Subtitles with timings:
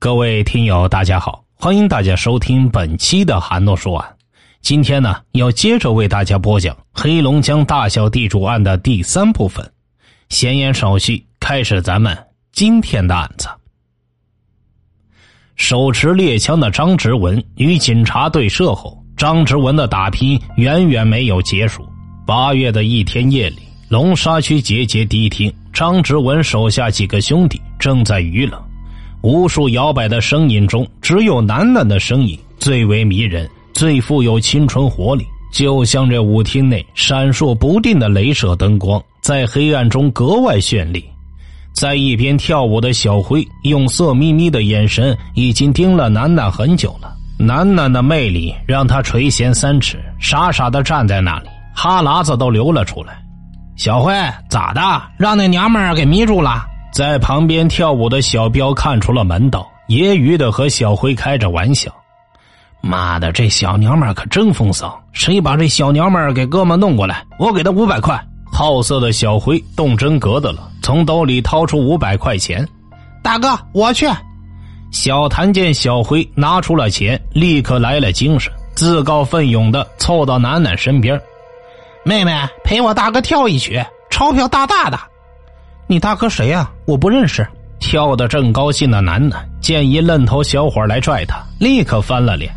[0.00, 4.08] 各位听友，大家好，欢迎大家收听本期的韩诺说案。
[4.60, 9.68] 今天呢，要接着为大家播讲黑龙江大小地主案的第三部分。
[10.28, 12.16] 闲言少叙，开始咱们
[12.52, 13.48] 今天的案子。
[15.56, 21.84] 手持猎枪的张直文与警察对射后，张直文的打拼远远没有结束。
[22.24, 23.58] 八月的一天夜里，
[23.88, 28.64] 龙沙区节节迪厅，张直文手下几个兄弟正在娱乐。
[29.22, 41.04] 无数摇摆的声音中，只有楠楠的声音最为迷人，最富有青春活力，就像这舞厅内闪烁不定的镭射灯光，在黑暗中格外绚丽。
[41.74, 47.14] 在一边跳舞的小辉用色眯眯的眼神已经盯了楠楠很久了。
[47.38, 53.16] 楠楠的魅力让他垂涎三尺，傻傻的站在那里，哈喇子都流了出来。
[53.76, 54.12] 小辉
[54.50, 54.80] 咋的？
[55.16, 56.66] 让那娘们儿给迷住了？
[56.98, 61.94] 在旁边跳舞的小彪看出了门道，揶揄的和小辉开着玩笑
[62.82, 65.00] ：“妈的，这小娘们可真风骚！
[65.12, 68.20] 谁把这小娘们给哥们弄过来，我给他五百块。”
[68.52, 72.68] 好色的小辉动真格的了，从兜里掏出五百块钱
[73.22, 74.08] ：“大哥，我去。”
[74.90, 81.20] 小谭见小辉拿出了钱，立刻来了精神，自告奋勇的凑到楠楠身边
[82.02, 83.80] ：“妹妹，陪我大哥跳一曲，
[84.10, 84.98] 钞票大大的。”
[85.90, 86.70] 你大哥谁呀？
[86.84, 87.46] 我不认识。
[87.80, 92.52] 跳得正高兴的楠楠见一愣头小伙来拽他，立刻翻了脸。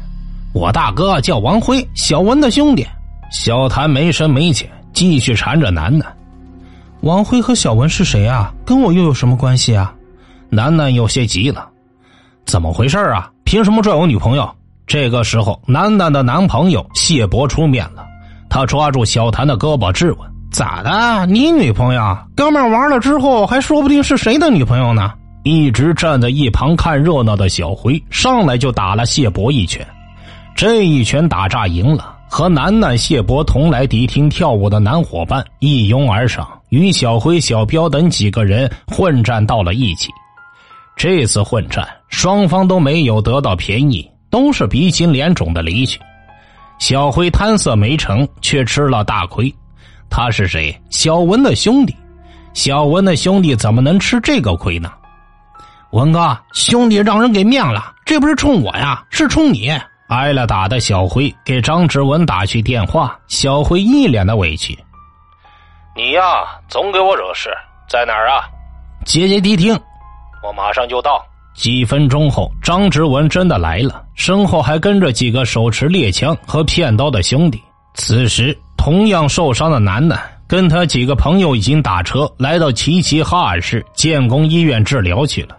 [0.53, 2.85] 我大哥叫王辉，小文的兄弟。
[3.31, 6.05] 小谭没深没浅，继续缠着楠楠。
[7.01, 8.51] 王辉和小文是谁啊？
[8.65, 9.93] 跟我又有什么关系啊？
[10.49, 11.69] 楠楠有些急了，
[12.45, 13.31] 怎么回事啊？
[13.45, 14.53] 凭什么拽我女朋友？
[14.85, 18.05] 这个时候，楠楠的男朋友谢博出面了，
[18.49, 20.29] 他抓住小谭的胳膊质问。
[20.52, 21.25] 咋的？
[21.27, 22.17] 你女朋友？
[22.35, 25.13] 哥们玩了之后，还说不定是谁的女朋友呢？
[25.44, 29.85] 一直站在一旁看热闹的小辉上来就打了谢博一拳，
[30.53, 32.17] 这一拳打炸赢了。
[32.29, 40.09] 和楠楠、谢博同来迪厅跳舞的男伙伴一拥而上，与小辉、小彪等几个人混战到了一起。
[40.95, 46.00] 这次混战，双方都没有得到便宜，都是鼻青脸肿的离去。
[46.79, 49.53] 小辉贪色没成，却吃了大亏。
[50.11, 50.79] 他是谁？
[50.91, 51.95] 小文的兄弟。
[52.53, 54.91] 小文的兄弟怎么能吃这个亏呢？
[55.91, 59.71] 文哥，兄弟让人给灭了，这不是冲我呀，是冲你！
[60.09, 64.77] 挨了打的小辉给张志文打去电话，小辉一脸的委屈
[65.95, 67.50] ：“你呀，总给我惹事，
[67.88, 68.44] 在哪儿啊？
[69.05, 69.73] 杰杰迪听，
[70.44, 77.63] 我马上就到。”几分钟后，张志文真的来了，身后还跟着几个手持猎枪和片刀的兄弟。
[77.94, 78.57] 此时。
[78.84, 85.56] 同样受伤的楠楠跟他几个朋友已经打车来到齐齐哈尔市建工医院治疗去了。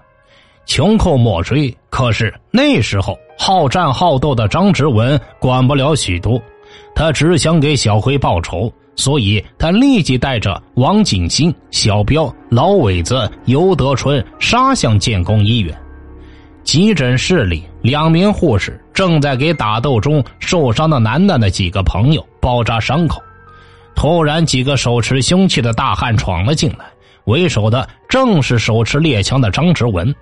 [0.66, 6.42] 穷寇莫追，可是那时候好战好斗的张直文管不了许多，
[6.96, 15.72] 他只想给小辉报仇，所以他立即带着王景新、小彪、老伟子、尤德春杀向建工医院。
[16.64, 23.22] 急诊室里，两名护士正在给打斗中受伤的楠楠的几个朋友包扎伤口。
[23.94, 26.84] 突然，几个手持凶器的大汉闯了进来，
[27.24, 30.12] 为首的正是手持猎枪的张直文。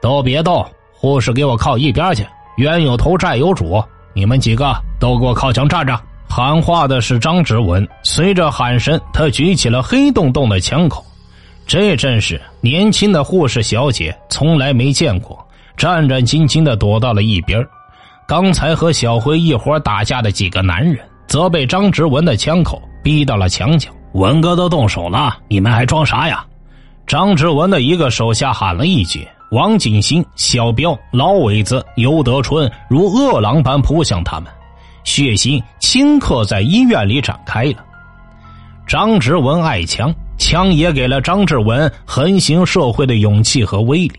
[0.00, 2.26] 都别动，护士给我靠一边去！
[2.56, 3.82] 冤有头，债有主，
[4.14, 6.00] 你们几个都给我靠墙站着！
[6.28, 11.04] 喊话的是张直文，随着喊声，他举起了黑洞洞的枪口。
[11.66, 15.46] 这阵势，年轻的护士小姐从来没见过，
[15.76, 17.62] 战战兢兢的躲到了一边。
[18.26, 23.90] 刚才和小辉一伙打架的几个男人，则被张直文的枪口逼到了墙角。
[24.12, 26.44] 文哥都动手了，你们还装啥呀？
[27.06, 34.50] 张志文的一个手下喊了一句，王锦新、小彪、老伟子、尤德春如饿狼般扑向他们，
[35.04, 37.84] 血腥顷刻在医院里展开了。
[38.86, 40.14] 张志文爱枪。
[40.38, 44.12] 枪也给了张志文横行社会的勇气和威力。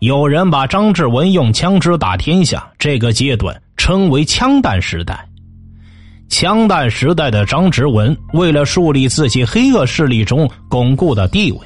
[0.00, 5.26] 有人把张志文用枪支打天下这个阶段称为“枪弹时代”。
[6.30, 11.58] 枪弹时代的张志文为了树立自己黑恶势力中巩固的地位，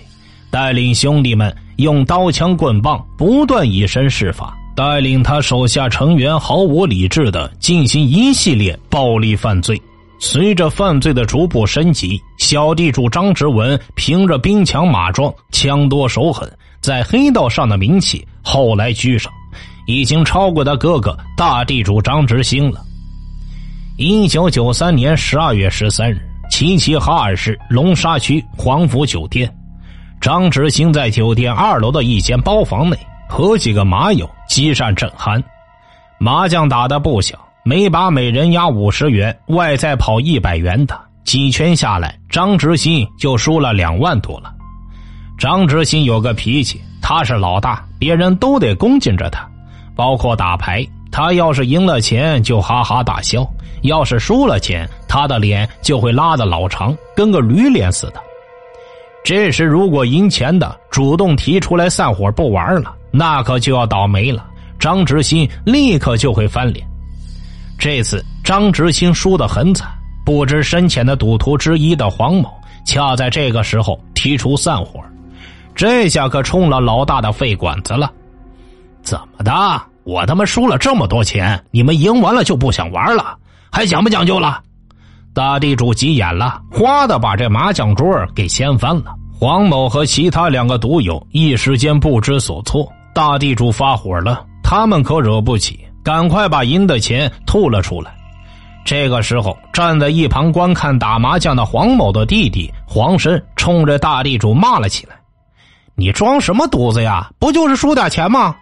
[0.50, 9.78] 带领兄弟们用刀枪棍棒不断以身试法，带领他手下成员毫无理智的进行一系列暴力犯罪。
[10.18, 16.50] 随着犯罪的逐步升级，小地主张直文凭着兵强马壮、枪多手狠，
[16.82, 19.32] 在黑道上的名气后来居上，
[19.86, 22.80] 已经超过他哥哥大地主张直兴了。
[23.96, 26.20] 一九九三年十二月十三日，
[26.50, 29.48] 齐齐哈尔市龙沙区黄福酒店，
[30.20, 35.40] 张直兴在酒店二楼的一间包房内和几个麻友积善正酣。
[36.18, 44.52] 麻将打的不小，每把每人押五十元，外再跑一百元的，几圈下来，张执兴就输了两万多了。
[45.42, 49.44] 张执新有个脾气，他是老大，别人都得恭敬着他，
[49.92, 50.86] 包括打牌。
[51.10, 53.42] 他要是赢了钱，就哈哈大笑；
[53.82, 58.22] 要是输了钱，他的脸就会拉的老长，跟个驴脸似的。
[59.24, 64.46] 这时，如果赢钱的主动提出来散伙不玩了，那可就要倒霉了。
[64.78, 66.86] 张执新立刻就会翻脸。
[67.76, 69.90] 这次张执新输得很惨，
[70.24, 72.48] 不知深浅的赌徒之一的黄某，
[72.86, 75.00] 恰在这个时候提出散伙，
[75.74, 78.10] 这下可冲了老大的肺管子了。
[79.02, 79.52] 怎么的？
[80.04, 83.36] 我他妈输了这么多钱，你们赢完了就不想玩了，
[83.70, 84.60] 还讲不讲究了？
[85.32, 89.14] 大地主急眼了，哗的把这麻将桌给掀翻了。
[89.32, 92.86] 黄某和其他两个赌友一时间不知所措。
[93.14, 98.12] 大地主发火了，他们可惹不起，赶快把赢的钱吐了出来。
[98.84, 105.14] 这个时候，站在一旁观看打麻将的黄某的弟弟黄生冲着大地主骂了起来
[106.02, 107.30] ：“你装什么犊子呀？
[107.38, 108.56] 不就是输点钱吗？”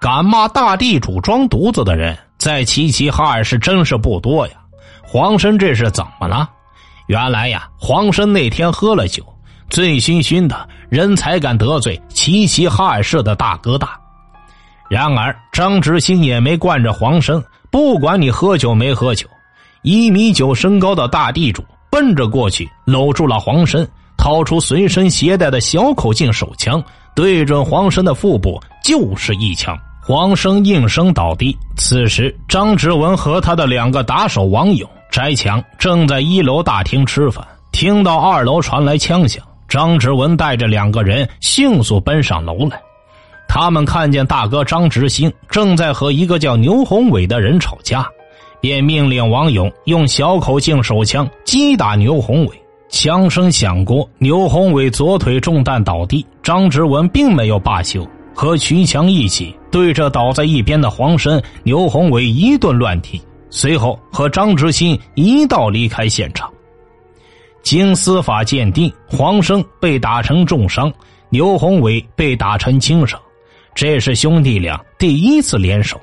[0.00, 4.54] 敢骂大地主装犊子的人，在齐齐哈尔是真是不多呀。
[5.02, 6.48] 黄生这是怎么了？
[7.08, 9.24] 原来呀，黄生那天喝了酒，
[9.70, 13.98] 醉醺醺的，人才敢得罪齐齐哈尔市的大哥大。
[14.88, 17.42] 然而张执新也没惯着黄生，
[17.72, 19.26] 不管你喝酒没喝酒，
[19.82, 23.84] 一米九身高的大地主奔着过去，搂住了黄生，
[24.16, 26.82] 掏出随身携带的小口径手枪，
[27.14, 29.76] 对准黄生的腹部就是一枪。
[30.04, 31.56] 黄生应声倒地。
[31.76, 42.80] 此时，张志文和他的两个打手王勇、翟强正在一楼大厅吃饭，听到二楼传来枪响，张志文带着两个人迅速奔上楼来。
[43.48, 48.04] 他们看见大哥张执兴正在和一个叫牛宏伟的人吵架，
[48.60, 52.61] 便命令王勇用小口径手枪击打牛宏伟。
[52.92, 56.24] 枪声响过，牛宏伟左腿中弹倒地。
[56.42, 58.06] 张志文并没有罢休。
[58.34, 66.50] 和徐强一起对着倒在一边的黄生、牛宏伟一顿乱踢，随后和张执新一道离开现场。
[67.62, 70.92] 经司法鉴定，黄生被打成重伤，
[71.30, 73.18] 牛宏伟被打成轻伤，
[73.74, 75.98] 这是兄弟俩第一次联手。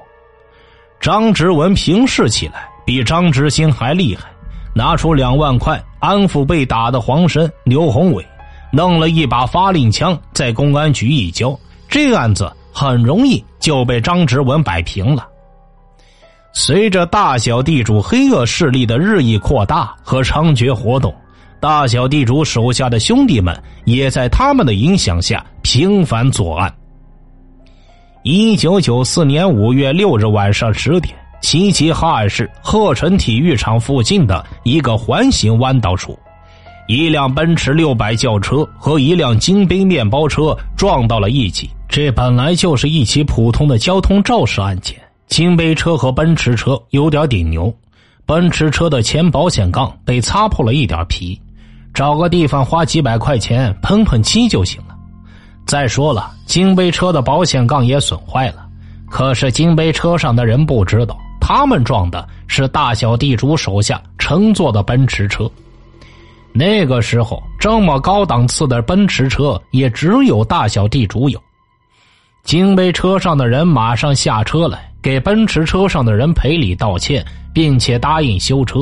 [0.99, 4.29] 张执文平视起来比张执新还厉害，
[4.73, 8.25] 拿出两万块安抚被打的黄生、牛宏伟，
[8.71, 11.57] 弄了一把发令枪在公安局一交。
[11.87, 15.27] 这案子很容易就被张直文摆平了。
[16.53, 21.13] 随着大小地主黑恶势力的日益扩大和猖獗活动，
[21.59, 23.55] 大小地主手下的兄弟们
[23.85, 26.73] 也在他们的影响下频繁作案。
[28.23, 36.17] 一九九四年五月六日晚上十点，齐齐哈尔市鹤城体育场附近的一个环形弯道处。
[36.87, 41.69] 一辆奔驰六百轿车和一辆金杯面包车撞到了一起。
[41.87, 44.95] 这本来就是一起普通的交通肇事案件。
[45.27, 47.71] 金杯车和奔驰车有点顶牛，
[48.25, 51.39] 奔驰车的前保险杠被擦破了一点皮，
[51.93, 54.95] 找个地方花几百块钱喷喷漆就行了。
[55.67, 58.65] 再说了，金杯车的保险杠也损坏了，
[59.07, 61.15] 可是金杯车上的人不知道，
[61.51, 65.49] 他们撞的是大小地主手下乘坐的奔驰车。
[66.53, 71.41] 那个时候，这么高档次的奔驰车也只有大小地主有。
[72.43, 78.81] 金杯车上的人马上下车来，给奔驰车上的人赔礼道歉，并且答应修车。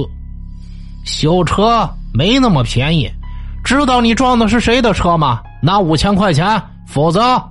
[1.05, 3.09] 修车没那么便宜，
[3.63, 5.41] 知道你撞的是谁的车吗？
[5.61, 7.41] 拿五千块钱，否则。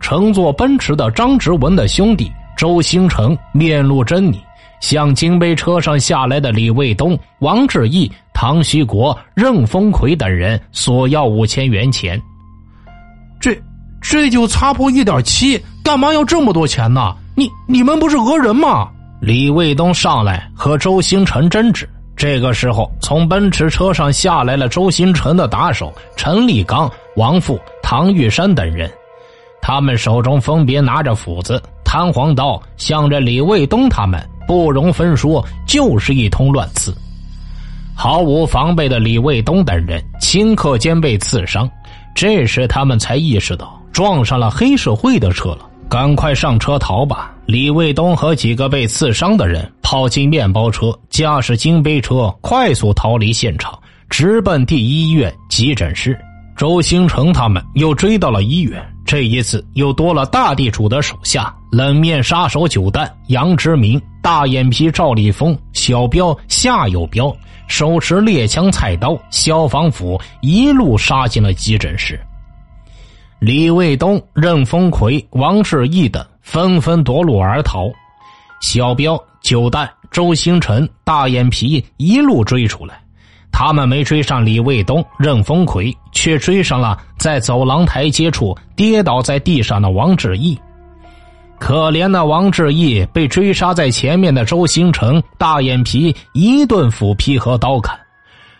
[0.00, 4.40] 乘坐奔驰的张直文的兄弟周星成面露狰狞，
[4.80, 8.10] 向金杯车上下来的李卫东、王志义。
[8.36, 12.20] 唐西国、任风奎等人索要五千元钱。
[13.40, 13.56] 这
[14.02, 17.14] 这就擦破一点漆，干嘛要这么多钱呢？
[17.36, 18.90] 你你们不是讹人吗？
[19.20, 21.88] 李卫东上来和周星辰争执。
[22.16, 28.90] 这个时候，从奔驰车上下来了周星辰的打手陈立刚、王富、唐玉山等人，
[29.62, 31.62] 他们手中分别拿着斧子、
[31.94, 36.92] 弹簧刀，向着李卫东他们不容分说，就是一通乱刺。
[37.94, 41.70] 毫无防备的李卫东等人顷刻间被刺伤，
[42.12, 47.32] 这时他们才意识到撞上了黑社会的车了，赶快上车逃吧！
[47.46, 53.78] 李卫东和几个被刺伤的人跑进面包车，驾驶金杯车快速逃离现场，
[54.10, 56.18] 直奔第一医院急诊室。
[56.56, 67.34] 周星成他们又追到了医院，这一次又多了大地主的手下，冷面杀手九蛋、杨之明、大眼皮赵立峰、小彪夏有彪，
[67.68, 72.18] 手持猎枪、菜刀、消防斧，一路杀进了急诊室。
[73.40, 77.90] 李卫东、任峰奎、王志义等纷纷夺路而逃，
[78.62, 83.03] 小彪、九蛋、周星辰、大眼皮一路追出来。
[83.56, 90.58] 他们没追上李卫东、任峰奎，却追上了在走廊台阶处跌倒在地上的王志义。
[91.56, 97.96] 可怜的王志义被追杀在前面的周星辰、大眼皮一顿斧劈和刀砍，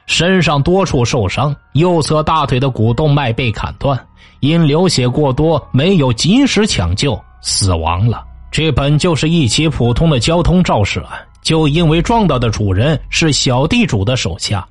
[0.06, 3.98] 身上多处受伤，右侧大腿的股动脉被砍断，
[4.38, 8.22] 因流血过多没有及时抢救，死亡了。
[8.52, 14.64] 这本就是一起普通的交通肇事案，就因为撞到的主人是小地主的手下。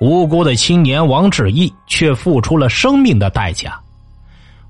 [0.00, 3.78] 无辜的青年王志义却付出了生命的代价，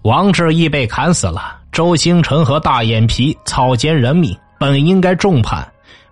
[0.02, 1.56] 王志义被砍死了。
[1.70, 5.64] 周星辰和大眼皮草菅人命，本应该重判，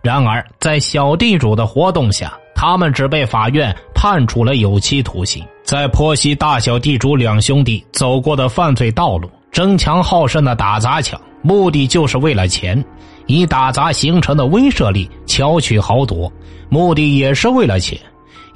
[0.03, 5.45] 然而在小地主的活动下，他们只被法院判处了有期徒刑。
[5.65, 12.83] 在剖析大小地主两兄弟走过的犯罪道路，争强好胜的打砸抢，目的就是为了钱，
[13.27, 16.33] 以打砸形成的威慑力巧取豪夺，
[16.69, 17.99] 目的也是为了钱。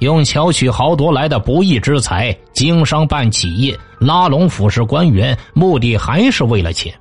[0.03, 6.93] 用巧取豪夺来的不义之财经商办企业拉拢府市官员，目的还是为了钱。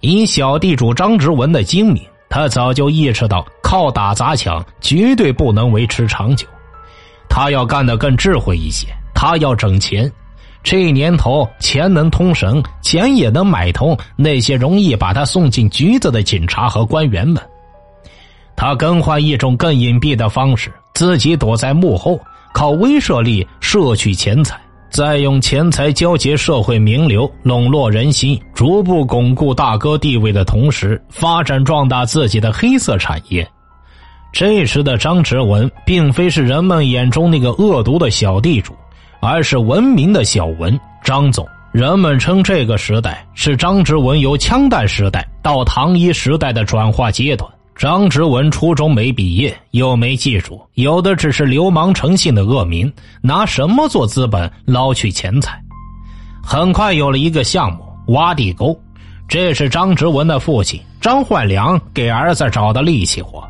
[0.00, 6.46] 以小地主张直文的精明，他早就意识到靠打砸抢绝对不能维持长久，
[7.28, 8.88] 他要干得更智慧一些。
[9.14, 10.12] 他要整钱，
[10.62, 17.42] 这年头钱能通神，钱也能买通那些容易把他送进局子的警察和官员们。
[18.54, 20.70] 他更换一种更隐蔽的方式。
[20.96, 22.18] 自己躲在幕后，
[22.54, 33.46] 靠威慑力摄取钱财，再用钱财交结社会名流，笼络人心，逐步巩固大哥地位的同时，发展壮大自己的黑色产业。
[34.32, 38.72] 这时的张直文，并非是人们眼中那个恶毒的小地主，
[39.20, 41.46] 而是文明的小文张总。
[41.72, 47.46] 人们称这个时代是张直文由枪弹时代到糖衣时代的转化阶段。
[47.76, 52.90] 张直文初中没毕业，又没技术，有的只是流氓成性的恶名，
[53.20, 55.62] 拿什么做资本捞取钱财？
[56.42, 58.74] 很快有了一个项目挖地沟，
[59.28, 63.46] 这是张直文的父亲张焕良给儿子找的力气活。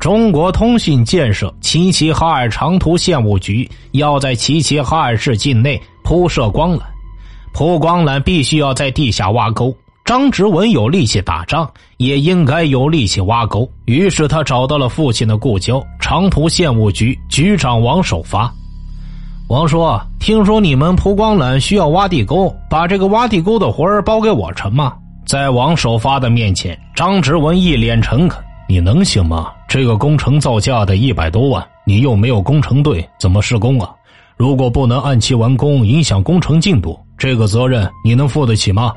[0.00, 6.80] 中国通信建设齐齐哈尔长途线务局要在齐齐哈尔市境内铺设光缆，
[7.54, 9.72] 铺光缆必须要在地下挖沟。
[10.04, 13.68] 张直文有力气打仗，也应该有力气挖沟。
[13.84, 18.52] 于是他找到了父亲的故交长途县务局局长王守发。
[19.48, 19.86] 王叔，
[20.18, 24.94] 听说你们铺光缆需要挖地沟，把这个挖地沟的活儿包给我成吗？
[25.24, 29.52] 在王守发的面前，张直文一脸诚恳：“你能行吗？
[29.68, 33.88] 这个工程造价得一百多万，你又没有工程队，怎么施工啊？
[34.36, 38.92] 如果不能按期完工，影响工程进度，这个责任你能负得起吗？”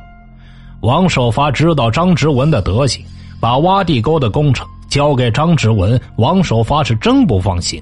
[0.85, 3.03] 王守发知道张直文的德行，
[3.39, 7.81] 把挖地沟的工程交给张直文，王守发是真不放心。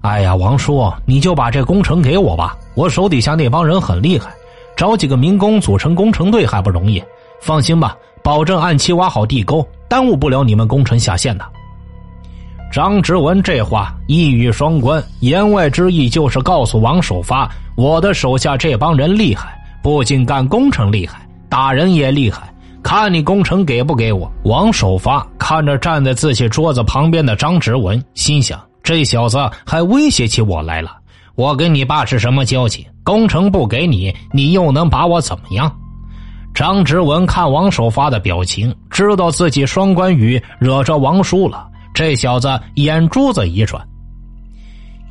[0.00, 4.30] 哎呀，王叔，你就把这工程给我吧，我手底下那帮人很厉害，
[4.74, 7.00] 找几个民工组成工程队还不容易。
[7.42, 11.44] 放心吧，保证按期挖好地沟，耽误不了你们工程下线的。
[12.72, 21.20] 张直文这话一语双关，言外之意就是告诉王守发，我的手下这帮人厉害，不仅干工程厉害。
[21.52, 22.50] 打人也厉害，
[22.82, 24.32] 看你工程给不给我。
[24.44, 30.96] 王守发看着站在自己桌子旁边的张直文，心想：这小子还威胁起我来了。
[31.34, 32.86] 我跟你爸是什么交情？
[33.04, 35.70] 工程不给你，你又能把我怎么样？
[36.54, 41.68] 张直文看王守发的表情，知道自己双关语惹着王叔了。
[41.92, 43.86] 这小子眼珠子一转。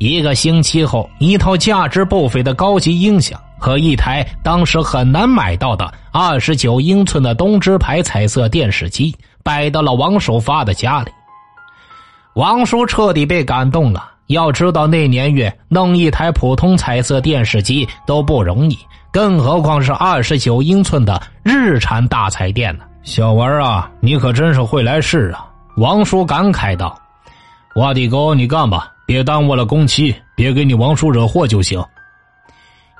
[0.00, 3.40] 一个星期后，一套价值不菲的高级音响。
[3.62, 9.14] 和一台当时很难买到的二十九英寸的东芝牌彩色电视机
[9.44, 11.12] 摆到了王守发的家里。
[12.34, 14.10] 王叔彻底被感动了。
[14.28, 18.78] 要知道那年月弄一台普通彩色电视机都不容易，
[19.12, 22.84] 更何况是二十九英寸的日产大彩电呢？
[23.02, 25.46] 小文啊，你可真是会来事啊！
[25.76, 26.98] 王叔感慨道
[27.76, 31.84] ：“挖地沟你干吧，别耽误了工期，别给你王叔惹祸就行。”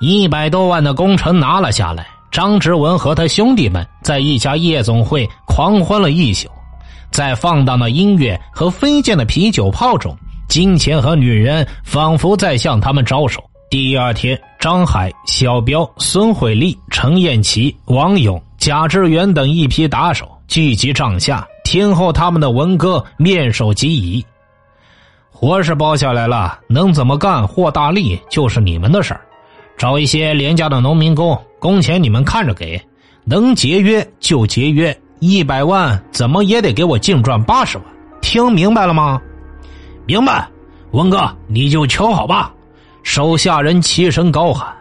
[0.02, 6.48] 一百多万的工程拿了下来，张之文和他兄弟们在一家夜总会狂欢了一宿，
[7.12, 10.12] 在放荡的音乐和飞溅的啤酒泡中，
[10.48, 13.40] 金钱和女人仿佛在向他们招手。
[13.70, 24.26] 第二天，张海、小彪、孙慧丽、程燕琪、王勇、贾志远等一批打手聚集帐下，听候他们的文哥面授机宜。
[25.30, 29.20] 活是包下来了，能怎么干获大利就是你们的事儿。
[29.82, 32.80] 找一些廉价的农民工，工钱你们看着给，
[33.24, 37.86] 能节约就节约，一百万怎么也得给我净赚八十万，
[38.20, 39.20] 听明白了吗？
[40.06, 40.48] 明白，
[40.92, 42.54] 文哥你就瞧好吧。
[43.02, 44.72] 手下人齐声高喊。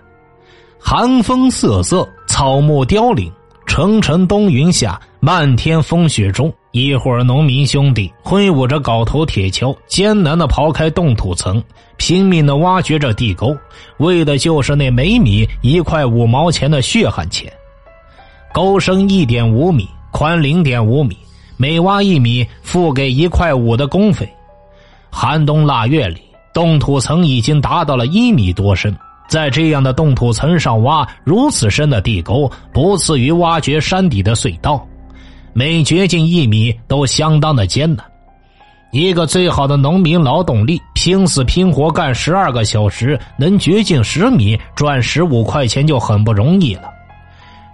[0.79, 3.27] 寒风瑟瑟，草木凋零，
[3.65, 6.53] 沉沉冬云下，漫天风雪中。
[6.72, 11.62] 一会儿，农民兄弟挥舞着镐头铁锹，艰难的刨开冻土层，
[11.98, 13.54] 拼命的挖掘着地沟，
[13.98, 17.51] 为的就是那每米一块五毛钱的血汗钱。
[18.54, 21.18] 沟深一点五米，宽零点五米，
[21.58, 24.30] 每挖一米，付给一块五的工费。
[25.10, 26.22] 寒冬腊月里，
[26.54, 28.96] 冻土层已经达到了一米多深，
[29.28, 34.88] 在这样的冻土层上挖如此深的地沟，不次于挖掘山底的隧道。
[35.53, 38.05] 每掘进一米都相当的艰难，
[38.91, 46.84] 一个最好的农民劳动力拼死拼活干十二个小时，能掘进十米赚十五块钱就很不容易了。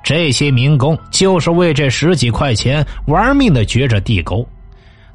[0.03, 4.47] 这些民工就是为这十几块钱玩命的掘着地沟，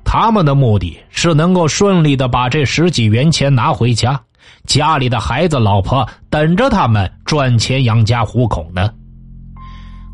[0.05, 4.21] 他们的目的是能够顺利的把这十几元钱拿回家，
[4.67, 8.93] 家里的孩子老婆等着他们赚钱养家糊口呢。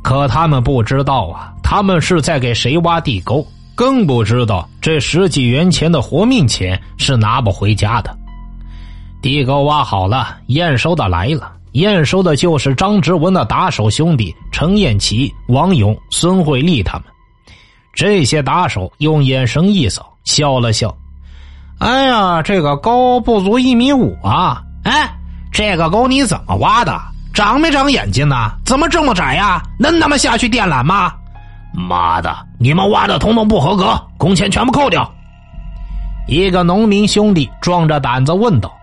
[0.03, 1.53] 可他们不知道啊。
[1.63, 3.47] 他们是在给谁挖地沟？
[3.75, 8.17] 更不知道这十几元钱的活命钱是拿不回家的。
[9.21, 11.53] 地沟挖好了，验收的来了。
[11.73, 17.05] 验收的就是张志文的打手兄弟程燕琪、王勇、孙慧丽他们。
[17.93, 20.97] 这些打手用眼神一扫，笑了笑
[21.79, 24.63] ：“哎呀，这个沟不足一米五啊！
[24.85, 25.09] 哎，
[25.53, 26.99] 这个沟你怎么挖的？
[27.39, 28.51] 长没长眼睛呢？
[28.65, 29.63] 怎么这么窄呀？
[29.79, 31.13] 能他妈下去电缆吗？”
[31.73, 32.37] 妈的！
[32.59, 35.09] 你们挖的通通不合格，工钱全部扣掉。
[36.27, 38.77] 一个农民兄弟壮着胆子问道：“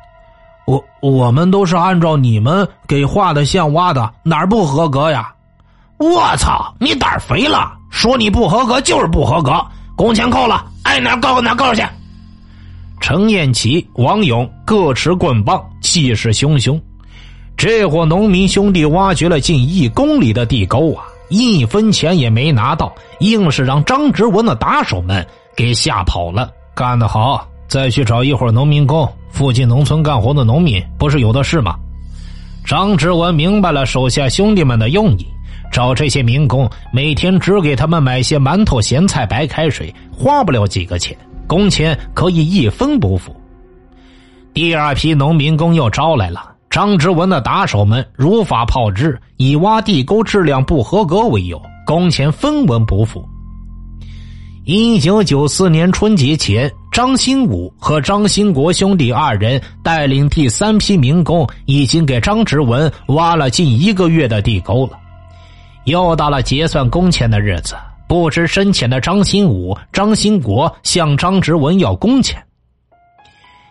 [0.65, 5.33] 我我们都是按照你们给画的线挖的，哪儿不合格呀？”
[5.99, 6.73] 我操！
[6.79, 9.51] 你胆肥了，说你不合格就是不合格，
[9.97, 11.83] 工钱扣了，爱哪告哪告去。
[13.01, 16.79] 程燕琪、王勇各持棍棒，气势汹汹。
[17.57, 21.05] 这伙农民兄弟挖掘了近一公里的地沟啊！
[21.29, 26.51] 一分钱也没拿到，硬是让张志文的打手们给吓跑了。
[26.75, 27.47] 干得好！
[27.67, 31.75] 再去找一伙农民工，附近农村干活的农民不是有的是吗？
[32.65, 35.25] 张志文明白了手下兄弟们的用意，
[35.71, 43.35] 找这些民工，每天只给他们买些馒头、咸菜、白开水，花不了几个钱，工钱可以一分不付。
[44.53, 46.54] 第二批农民工又招来了。
[46.75, 53.25] 张之文的打手们如法炮制，以挖地沟质量不合格为由，工钱分文不付。
[54.65, 64.99] 一九九四年春节前，张新武和张兴国兄弟二人带领第三批民工，已经给张之文挖了近一个月的地沟了。
[65.85, 67.73] 又到了结算工钱的日子，
[68.05, 72.44] 不知深浅的张新武、张兴国向张之文要工钱。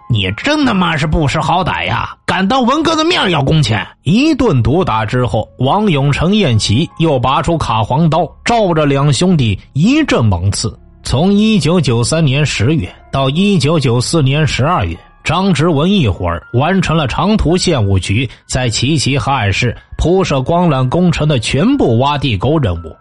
[0.09, 2.17] 你真他妈是不识好歹呀！
[2.27, 3.87] 敢当文哥的面要工钱！
[4.03, 10.79] 一顿毒打之后，王永成、燕琪又拔出卡簧刀，照着两兄弟一阵猛刺。
[11.03, 22.95] 从一九九三年十月到一九九四年十二月，张直文一伙儿完成了长途县务局在齐齐哈尔市铺设光缆工程的全部挖地沟任务。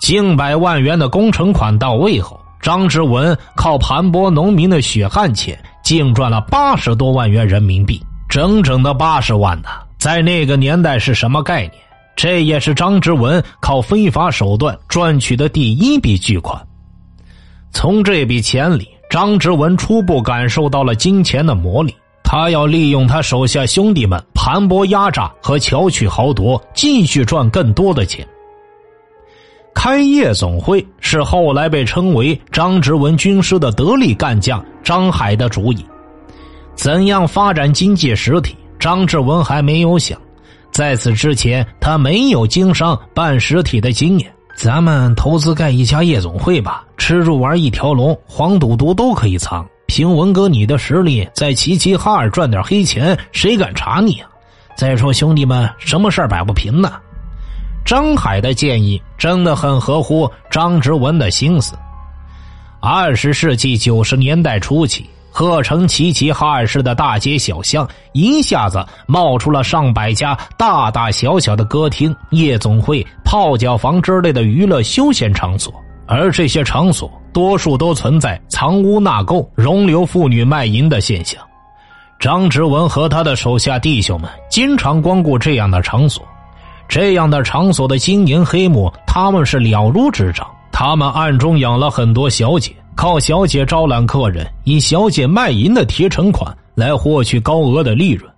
[0.00, 5.58] 近百万元的工程款到位后，张直文靠盘剥农民的血汗钱。
[5.90, 9.68] 净赚了八十多万元人民币，整整的八十万呢！
[9.98, 11.72] 在那个年代是什么概念？
[12.14, 16.64] 这也是张之文靠非法手段赚取的第一笔巨款。
[17.72, 21.92] 从这笔钱里，张之文初步感受到了金钱的魔力。
[22.22, 28.24] 他要利用他手下兄弟们盘剥、压榨和巧取豪夺，继续赚更多的钱。
[29.74, 35.84] 开夜总会是后来被称为张之文军师的得力干将张海的主意。
[36.74, 40.18] 怎样发展经济实体，张志文还没有想。
[40.70, 44.32] 在此之前，他没有经商办实体的经验。
[44.56, 49.66] 咱们投资盖一家夜总会吧，吃住玩一条龙，黄赌毒都可以藏。
[49.86, 54.28] 凭文哥你的实力，在齐齐哈尔赚点黑钱，谁敢查你啊？
[54.76, 56.92] 再说兄弟们，什么事儿摆不平呢？
[57.84, 61.74] 张海的建议真的很合乎张之文的心思。
[62.82, 75.74] 二十世纪九十年代初期，鹤城齐齐哈尔市的大街小巷一下子冒出了上百家大大小小的歌厅、夜总会、泡脚房之类的娱乐休闲场所，
[76.06, 81.38] 而这些场所多数都存在藏污纳垢、容留妇女卖淫的现象。
[82.18, 86.26] 张之文和他的手下弟兄们经常光顾这样的场所，
[86.88, 90.50] 这样的场所的经营黑幕，他们是了如指掌。
[90.82, 92.74] 他们暗中养了很多小姐。
[92.96, 98.32] 靠小姐招揽客人，以小姐卖淫的提成款来获取高额的利润，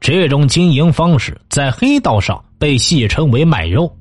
[0.00, 3.94] 这种经营方式在黑道上被戏称为卖肉。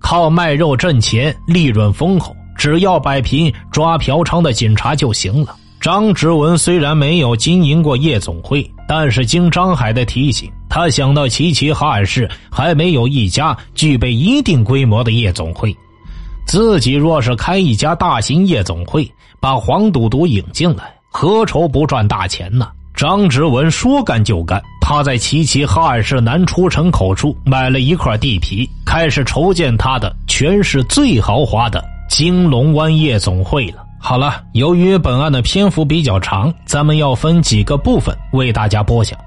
[0.00, 5.54] 靠卖肉挣钱，利润丰厚，只要摆平抓嫖娼的警察就行了。
[5.80, 15.72] 张植文虽然没有经营过夜总会，但是经张海的提醒，他想到齐齐哈尔市还没有一家具备一定规模的夜总会。
[16.46, 22.68] 自己若是开一家大型夜总会，把黄赌毒引进来，何愁不赚大钱呢？
[22.94, 33.82] 张植文说干就干，他在齐齐哈尔市南出城口处买了一块地皮，开始筹建他的全市最豪华的金龙湾夜总会了。
[33.98, 39.18] 好了，由于本案的篇幅比较长，咱们要分几个部分为大家播讲。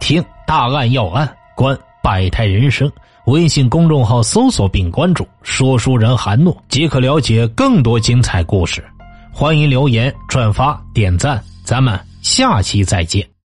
[0.00, 2.90] 听大案要案，观百态人生。
[3.28, 8.82] 微信公众号搜索并关注“说书人韩诺”，即可了解更多精彩故事。
[9.30, 13.28] 欢迎留言、转发、点赞，咱们下期再见。